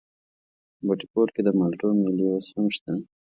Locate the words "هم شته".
2.55-2.91